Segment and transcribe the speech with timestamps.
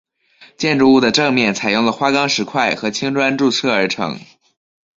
[0.57, 4.19] 建筑物的正面采用了花岗石块和青砖筑砌而成。